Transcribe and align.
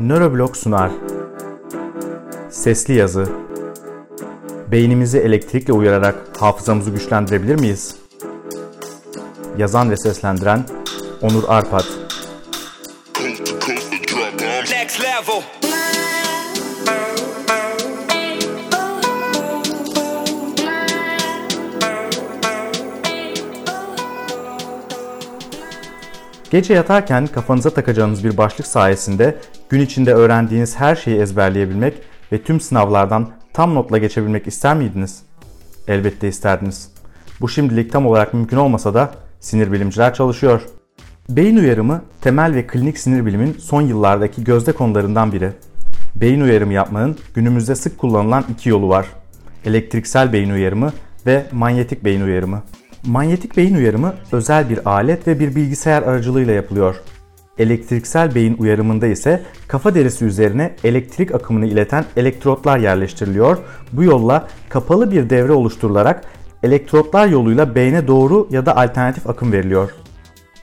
Neuroblog 0.00 0.56
sunar. 0.56 0.90
Sesli 2.50 2.94
yazı. 2.94 3.28
Beynimizi 4.70 5.18
elektrikle 5.18 5.72
uyararak 5.72 6.14
hafızamızı 6.38 6.90
güçlendirebilir 6.90 7.60
miyiz? 7.60 7.96
Yazan 9.58 9.90
ve 9.90 9.96
seslendiren 9.96 10.64
Onur 11.22 11.44
Arpat. 11.48 11.86
Next 14.70 15.00
level. 15.00 15.42
Gece 26.50 26.74
yatarken 26.74 27.26
kafanıza 27.26 27.70
takacağınız 27.70 28.24
bir 28.24 28.36
başlık 28.36 28.66
sayesinde 28.66 29.36
gün 29.68 29.80
içinde 29.80 30.14
öğrendiğiniz 30.14 30.76
her 30.76 30.96
şeyi 30.96 31.20
ezberleyebilmek 31.20 31.94
ve 32.32 32.42
tüm 32.42 32.60
sınavlardan 32.60 33.28
tam 33.52 33.74
notla 33.74 33.98
geçebilmek 33.98 34.46
ister 34.46 34.76
miydiniz? 34.76 35.22
Elbette 35.88 36.28
isterdiniz. 36.28 36.90
Bu 37.40 37.48
şimdilik 37.48 37.92
tam 37.92 38.06
olarak 38.06 38.34
mümkün 38.34 38.56
olmasa 38.56 38.94
da 38.94 39.10
sinir 39.40 39.72
bilimciler 39.72 40.14
çalışıyor. 40.14 40.62
Beyin 41.28 41.56
uyarımı 41.56 42.02
temel 42.20 42.54
ve 42.54 42.66
klinik 42.66 42.98
sinir 42.98 43.26
bilimin 43.26 43.56
son 43.60 43.82
yıllardaki 43.82 44.44
gözde 44.44 44.72
konularından 44.72 45.32
biri. 45.32 45.52
Beyin 46.14 46.40
uyarımı 46.40 46.72
yapmanın 46.72 47.16
günümüzde 47.34 47.74
sık 47.74 47.98
kullanılan 47.98 48.44
iki 48.52 48.68
yolu 48.68 48.88
var. 48.88 49.06
Elektriksel 49.64 50.32
beyin 50.32 50.50
uyarımı 50.50 50.92
ve 51.26 51.46
manyetik 51.52 52.04
beyin 52.04 52.20
uyarımı. 52.20 52.62
Manyetik 53.06 53.56
beyin 53.56 53.74
uyarımı 53.74 54.14
özel 54.32 54.70
bir 54.70 54.88
alet 54.90 55.26
ve 55.26 55.40
bir 55.40 55.54
bilgisayar 55.54 56.02
aracılığıyla 56.02 56.54
yapılıyor. 56.54 56.96
Elektriksel 57.58 58.34
beyin 58.34 58.56
uyarımında 58.58 59.06
ise 59.06 59.42
kafa 59.68 59.94
derisi 59.94 60.24
üzerine 60.24 60.74
elektrik 60.84 61.34
akımını 61.34 61.66
ileten 61.66 62.04
elektrotlar 62.16 62.78
yerleştiriliyor. 62.78 63.58
Bu 63.92 64.04
yolla 64.04 64.48
kapalı 64.68 65.10
bir 65.10 65.30
devre 65.30 65.52
oluşturularak 65.52 66.24
elektrotlar 66.62 67.28
yoluyla 67.28 67.74
beyne 67.74 68.06
doğru 68.06 68.48
ya 68.50 68.66
da 68.66 68.76
alternatif 68.76 69.26
akım 69.26 69.52
veriliyor. 69.52 69.90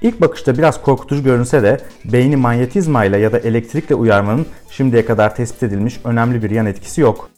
İlk 0.02 0.22
bakışta 0.22 0.58
biraz 0.58 0.82
korkutucu 0.82 1.24
görünse 1.24 1.64
de 1.64 1.80
beyni 2.06 2.36
manyetizmayla 2.36 3.18
ya 3.18 3.32
da 3.32 3.40
elektrikle 3.40 3.96
uyarmanın 3.96 4.46
şimdiye 4.70 5.06
kadar 5.06 5.36
tespit 5.36 5.64
edilmiş 5.64 6.00
önemli 6.04 6.44
bir 6.44 6.50
yan 6.50 6.66
etkisi 6.66 7.02
yok. 7.02 7.30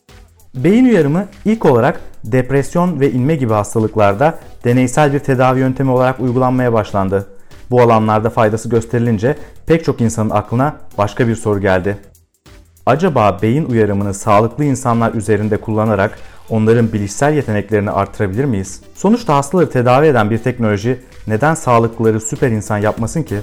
Beyin 0.56 0.86
uyarımı 0.86 1.26
ilk 1.46 1.66
olarak 1.66 2.02
depresyon 2.24 3.00
ve 3.00 3.12
inme 3.12 3.36
gibi 3.36 3.54
hastalıklarda 3.54 4.40
deneysel 4.64 5.14
bir 5.14 5.20
tedavi 5.20 5.60
yöntemi 5.60 5.92
olarak 5.92 6.20
uygulanmaya 6.20 6.74
başlandı. 6.74 7.35
Bu 7.72 7.82
alanlarda 7.82 8.30
faydası 8.30 8.70
gösterilince 8.70 9.38
pek 9.66 9.86
çok 9.86 10.02
insanın 10.02 10.30
aklına 10.30 10.76
başka 10.98 11.28
bir 11.28 11.36
soru 11.36 11.62
geldi. 11.62 11.98
Acaba 12.86 13.40
beyin 13.42 13.66
uyarımını 13.66 14.14
sağlıklı 14.14 14.64
insanlar 14.64 15.14
üzerinde 15.14 15.58
kullanarak 15.58 16.20
onların 16.50 16.94
bilişsel 16.94 17.34
yeteneklerini 17.34 17.92
artırabilir 17.92 18.46
miyiz? 18.46 18.82
Sonuçta 18.96 19.36
hastaları 19.36 19.70
tedavi 19.70 20.08
eden 20.08 20.30
bir 20.30 20.38
teknoloji 20.38 21.00
neden 21.28 21.54
sağlıklıları 21.54 22.22
süper 22.22 22.52
insan 22.52 22.78
yapmasın 22.78 23.24
ki? 23.24 23.36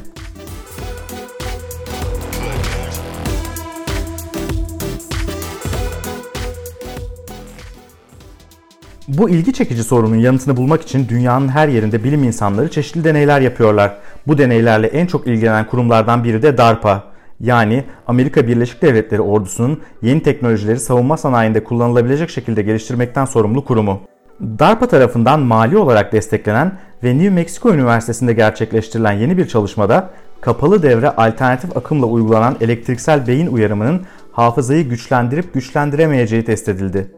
Bu 9.08 9.30
ilgi 9.30 9.52
çekici 9.52 9.84
sorunun 9.84 10.16
yanıtını 10.16 10.56
bulmak 10.56 10.82
için 10.82 11.08
dünyanın 11.08 11.48
her 11.48 11.68
yerinde 11.68 12.04
bilim 12.04 12.22
insanları 12.24 12.70
çeşitli 12.70 13.04
deneyler 13.04 13.40
yapıyorlar. 13.40 13.98
Bu 14.26 14.38
deneylerle 14.38 14.86
en 14.86 15.06
çok 15.06 15.26
ilgilenen 15.26 15.66
kurumlardan 15.66 16.24
biri 16.24 16.42
de 16.42 16.58
DARPA. 16.58 17.04
Yani 17.40 17.84
Amerika 18.06 18.46
Birleşik 18.46 18.82
Devletleri 18.82 19.20
ordusunun 19.20 19.80
yeni 20.02 20.22
teknolojileri 20.22 20.80
savunma 20.80 21.16
sanayinde 21.16 21.64
kullanılabilecek 21.64 22.30
şekilde 22.30 22.62
geliştirmekten 22.62 23.24
sorumlu 23.24 23.64
kurumu. 23.64 24.00
DARPA 24.40 24.86
tarafından 24.86 25.40
mali 25.40 25.78
olarak 25.78 26.12
desteklenen 26.12 26.78
ve 27.04 27.14
New 27.14 27.30
Mexico 27.30 27.74
Üniversitesi'nde 27.74 28.32
gerçekleştirilen 28.32 29.12
yeni 29.12 29.38
bir 29.38 29.48
çalışmada 29.48 30.10
kapalı 30.40 30.82
devre 30.82 31.10
alternatif 31.10 31.76
akımla 31.76 32.06
uygulanan 32.06 32.56
elektriksel 32.60 33.26
beyin 33.26 33.46
uyarımının 33.46 34.02
hafızayı 34.32 34.88
güçlendirip 34.88 35.54
güçlendiremeyeceği 35.54 36.44
test 36.44 36.68
edildi. 36.68 37.12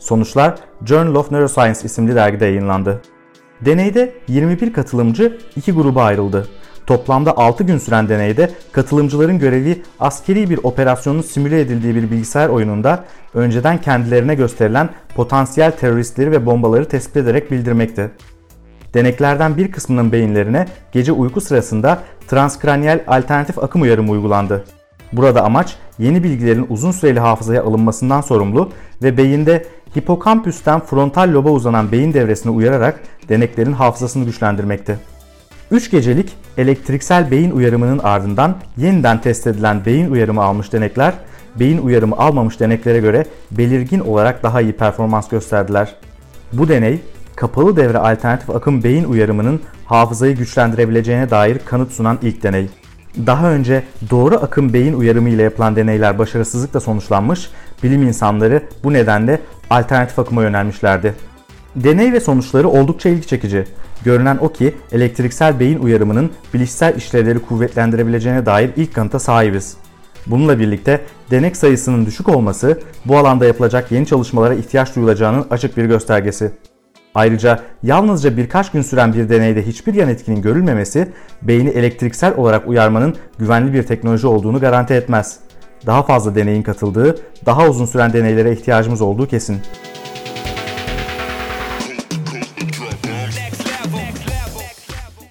Sonuçlar 0.00 0.54
Journal 0.84 1.14
of 1.14 1.30
Neuroscience 1.30 1.80
isimli 1.84 2.14
dergide 2.14 2.44
yayınlandı. 2.44 3.02
Deneyde 3.64 4.14
21 4.28 4.72
katılımcı 4.72 5.38
iki 5.56 5.72
gruba 5.72 6.04
ayrıldı. 6.04 6.48
Toplamda 6.86 7.36
6 7.36 7.64
gün 7.64 7.78
süren 7.78 8.08
deneyde 8.08 8.50
katılımcıların 8.72 9.38
görevi 9.38 9.82
askeri 10.00 10.50
bir 10.50 10.60
operasyonun 10.62 11.22
simüle 11.22 11.60
edildiği 11.60 11.94
bir 11.94 12.10
bilgisayar 12.10 12.48
oyununda 12.48 13.04
önceden 13.34 13.80
kendilerine 13.80 14.34
gösterilen 14.34 14.88
potansiyel 15.14 15.70
teröristleri 15.70 16.30
ve 16.30 16.46
bombaları 16.46 16.88
tespit 16.88 17.16
ederek 17.16 17.50
bildirmekti. 17.50 18.10
Deneklerden 18.94 19.56
bir 19.56 19.72
kısmının 19.72 20.12
beyinlerine 20.12 20.66
gece 20.92 21.12
uyku 21.12 21.40
sırasında 21.40 22.02
transkranyal 22.28 23.00
alternatif 23.06 23.58
akım 23.58 23.82
uyarımı 23.82 24.10
uygulandı. 24.10 24.64
Burada 25.12 25.44
amaç 25.44 25.76
yeni 25.98 26.24
bilgilerin 26.24 26.66
uzun 26.68 26.90
süreli 26.90 27.20
hafızaya 27.20 27.62
alınmasından 27.62 28.20
sorumlu 28.20 28.70
ve 29.02 29.16
beyinde 29.16 29.66
hipokampüsten 29.96 30.80
frontal 30.80 31.32
loba 31.32 31.50
uzanan 31.50 31.92
beyin 31.92 32.14
devresini 32.14 32.52
uyararak 32.52 33.00
deneklerin 33.28 33.72
hafızasını 33.72 34.24
güçlendirmekti. 34.24 34.98
3 35.70 35.90
gecelik 35.90 36.36
elektriksel 36.58 37.30
beyin 37.30 37.50
uyarımının 37.50 37.98
ardından 37.98 38.56
yeniden 38.76 39.20
test 39.20 39.46
edilen 39.46 39.84
beyin 39.86 40.10
uyarımı 40.10 40.42
almış 40.42 40.72
denekler, 40.72 41.14
beyin 41.60 41.78
uyarımı 41.78 42.16
almamış 42.16 42.60
deneklere 42.60 43.00
göre 43.00 43.26
belirgin 43.50 44.00
olarak 44.00 44.42
daha 44.42 44.60
iyi 44.60 44.72
performans 44.72 45.28
gösterdiler. 45.28 45.94
Bu 46.52 46.68
deney, 46.68 47.00
kapalı 47.36 47.76
devre 47.76 47.98
alternatif 47.98 48.50
akım 48.50 48.84
beyin 48.84 49.04
uyarımının 49.04 49.60
hafızayı 49.84 50.36
güçlendirebileceğine 50.36 51.30
dair 51.30 51.58
kanıt 51.58 51.92
sunan 51.92 52.18
ilk 52.22 52.42
deney. 52.42 52.68
Daha 53.26 53.50
önce 53.50 53.82
doğru 54.10 54.34
akım 54.34 54.72
beyin 54.72 54.92
uyarımı 54.92 55.28
ile 55.28 55.42
yapılan 55.42 55.76
deneyler 55.76 56.18
başarısızlıkla 56.18 56.80
sonuçlanmış, 56.80 57.50
bilim 57.82 58.02
insanları 58.02 58.62
bu 58.84 58.92
nedenle 58.92 59.40
alternatif 59.70 60.18
akıma 60.18 60.42
yönelmişlerdi. 60.42 61.14
Deney 61.76 62.12
ve 62.12 62.20
sonuçları 62.20 62.68
oldukça 62.68 63.08
ilgi 63.08 63.26
çekici. 63.26 63.64
Görünen 64.04 64.38
o 64.40 64.52
ki 64.52 64.74
elektriksel 64.92 65.60
beyin 65.60 65.78
uyarımının 65.78 66.30
bilişsel 66.54 66.96
işlevleri 66.96 67.38
kuvvetlendirebileceğine 67.38 68.46
dair 68.46 68.70
ilk 68.76 68.94
kanıta 68.94 69.18
sahibiz. 69.18 69.76
Bununla 70.26 70.58
birlikte 70.58 71.00
denek 71.30 71.56
sayısının 71.56 72.06
düşük 72.06 72.28
olması 72.28 72.80
bu 73.04 73.18
alanda 73.18 73.46
yapılacak 73.46 73.92
yeni 73.92 74.06
çalışmalara 74.06 74.54
ihtiyaç 74.54 74.96
duyulacağının 74.96 75.46
açık 75.50 75.76
bir 75.76 75.84
göstergesi. 75.84 76.52
Ayrıca 77.14 77.60
yalnızca 77.82 78.36
birkaç 78.36 78.70
gün 78.70 78.82
süren 78.82 79.12
bir 79.14 79.28
deneyde 79.28 79.66
hiçbir 79.66 79.94
yan 79.94 80.08
etkinin 80.08 80.42
görülmemesi 80.42 81.08
beyni 81.42 81.68
elektriksel 81.68 82.36
olarak 82.36 82.68
uyarmanın 82.68 83.16
güvenli 83.38 83.72
bir 83.72 83.82
teknoloji 83.82 84.26
olduğunu 84.26 84.60
garanti 84.60 84.94
etmez. 84.94 85.38
Daha 85.86 86.02
fazla 86.02 86.34
deneyin 86.34 86.62
katıldığı, 86.62 87.16
daha 87.46 87.68
uzun 87.68 87.86
süren 87.86 88.12
deneylere 88.12 88.52
ihtiyacımız 88.52 89.00
olduğu 89.00 89.26
kesin. 89.26 89.56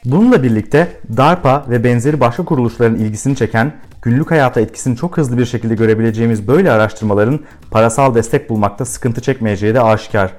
Bununla 0.06 0.44
birlikte 0.44 0.88
DARPA 1.18 1.66
ve 1.70 1.84
benzeri 1.84 2.20
başka 2.20 2.46
kuruluşların 2.46 2.96
ilgisini 2.96 3.36
çeken, 3.36 3.74
günlük 4.02 4.32
hayata 4.32 4.62
etkisini 4.62 4.98
çok 4.98 5.18
hızlı 5.18 5.38
bir 5.38 5.46
şekilde 5.46 5.76
görebileceğimiz 5.76 6.48
böyle 6.48 6.72
araştırmaların 6.72 7.40
parasal 7.72 8.16
destek 8.16 8.50
bulmakta 8.50 8.86
sıkıntı 8.86 9.22
çekmeyeceği 9.22 9.74
de 9.74 9.82
aşikar. 9.82 10.32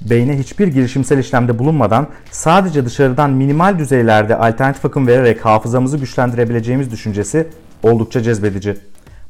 Beyne 0.00 0.38
hiçbir 0.38 0.68
girişimsel 0.68 1.18
işlemde 1.18 1.58
bulunmadan 1.58 2.06
sadece 2.30 2.84
dışarıdan 2.84 3.30
minimal 3.30 3.78
düzeylerde 3.78 4.36
alternatif 4.36 4.84
akım 4.84 5.06
vererek 5.06 5.44
hafızamızı 5.44 5.98
güçlendirebileceğimiz 5.98 6.90
düşüncesi 6.90 7.48
oldukça 7.82 8.22
cezbedici. 8.22 8.76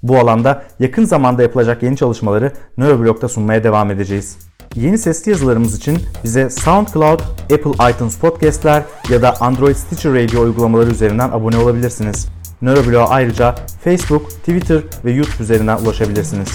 Bu 0.03 0.19
alanda 0.19 0.63
yakın 0.81 1.05
zamanda 1.05 1.43
yapılacak 1.43 1.83
yeni 1.83 1.97
çalışmaları 1.97 2.53
Neuroblog'da 2.79 3.29
sunmaya 3.29 3.65
devam 3.65 3.91
edeceğiz. 3.91 4.37
Yeni 4.75 4.99
sesli 4.99 5.31
yazılarımız 5.31 5.77
için 5.77 5.99
bize 6.25 6.51
SoundCloud, 6.51 7.21
Apple 7.43 7.91
iTunes 7.91 8.19
Podcast'ler 8.19 8.83
ya 9.11 9.23
da 9.23 9.41
Android 9.41 9.77
Stitcher 9.77 10.13
Radio 10.13 10.41
uygulamaları 10.41 10.91
üzerinden 10.91 11.29
abone 11.29 11.57
olabilirsiniz. 11.57 12.29
Neuroblog'a 12.63 13.09
ayrıca 13.09 13.55
Facebook, 13.85 14.31
Twitter 14.31 14.81
ve 15.05 15.13
YouTube 15.13 15.43
üzerinden 15.43 15.77
ulaşabilirsiniz. 15.77 16.49